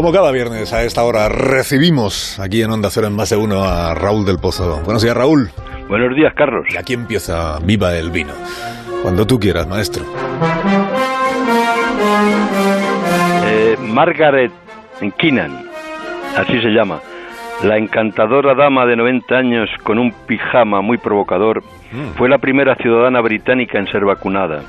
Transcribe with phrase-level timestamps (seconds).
[0.00, 3.64] Como cada viernes a esta hora recibimos aquí en Onda Cero en más de uno
[3.64, 4.80] a Raúl del Pozo.
[4.82, 5.50] Buenos días, Raúl.
[5.90, 6.64] Buenos días, Carlos.
[6.72, 8.32] Y aquí empieza Viva el Vino.
[9.02, 10.02] Cuando tú quieras, maestro.
[13.44, 14.50] Eh, Margaret
[15.18, 15.66] Keenan,
[16.34, 17.00] así se llama.
[17.62, 22.16] La encantadora dama de 90 años con un pijama muy provocador Mm.
[22.16, 24.62] fue la primera ciudadana británica en ser vacunada.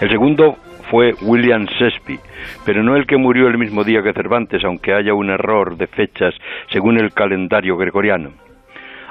[0.00, 0.56] El segundo
[0.94, 2.20] fue William Shakespeare,
[2.64, 5.88] pero no el que murió el mismo día que Cervantes, aunque haya un error de
[5.88, 6.32] fechas
[6.68, 8.30] según el calendario gregoriano.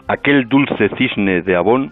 [0.08, 1.92] Aquel dulce cisne de Avon,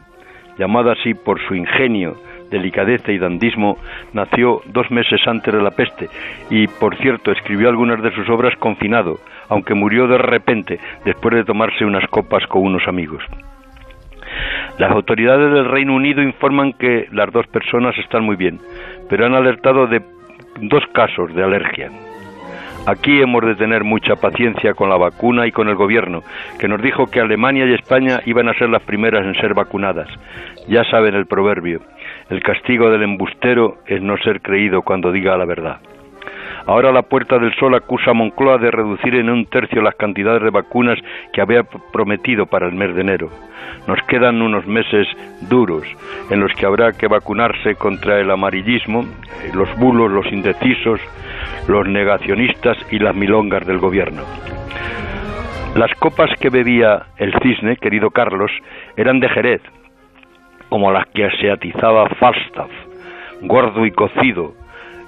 [0.57, 2.15] llamado así por su ingenio,
[2.49, 3.79] delicadeza y dandismo,
[4.13, 6.07] nació dos meses antes de la peste
[6.49, 9.17] y, por cierto, escribió algunas de sus obras confinado,
[9.49, 13.25] aunque murió de repente después de tomarse unas copas con unos amigos.
[14.77, 18.59] Las autoridades del Reino Unido informan que las dos personas están muy bien,
[19.09, 20.01] pero han alertado de
[20.61, 21.91] dos casos de alergia.
[22.87, 26.23] Aquí hemos de tener mucha paciencia con la vacuna y con el gobierno,
[26.59, 30.09] que nos dijo que Alemania y España iban a ser las primeras en ser vacunadas.
[30.67, 31.81] Ya saben el proverbio,
[32.31, 35.79] el castigo del embustero es no ser creído cuando diga la verdad.
[36.65, 40.43] Ahora la Puerta del Sol acusa a Moncloa de reducir en un tercio las cantidades
[40.43, 40.97] de vacunas
[41.33, 43.29] que había prometido para el mes de enero.
[43.87, 45.07] Nos quedan unos meses
[45.49, 45.83] duros
[46.29, 50.99] en los que habrá que vacunarse contra el amarillismo, eh, los bulos, los indecisos,
[51.67, 54.23] los negacionistas y las milongas del gobierno.
[55.75, 58.51] Las copas que bebía el cisne, querido Carlos,
[58.97, 59.61] eran de Jerez,
[60.69, 62.71] como las que se atizaba Falstaff,
[63.41, 64.53] gordo y cocido,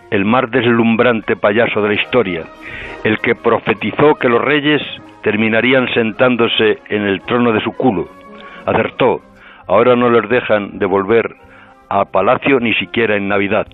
[0.10, 2.44] el más deslumbrante payaso de la historia,
[3.04, 4.82] el que profetizó que los reyes
[5.24, 8.08] terminarían sentándose en el trono de su culo.
[8.66, 9.22] Acertó,
[9.68, 11.36] ahora no les dejan de volver
[11.90, 13.68] a palacio ni siquiera en Navidad.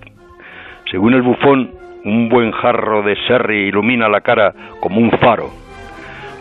[0.92, 1.72] Según el bufón,
[2.04, 5.50] un buen jarro de sherry ilumina la cara como un faro.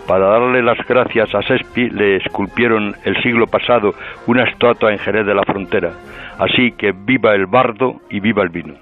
[0.07, 3.93] Para darle las gracias a Sespi le esculpieron el siglo pasado
[4.27, 5.93] una estatua en Jerez de la Frontera.
[6.39, 8.75] Así que viva el bardo y viva el vino.